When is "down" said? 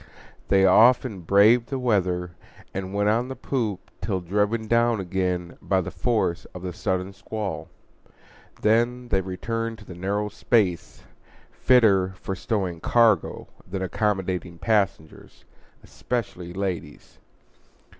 4.67-4.99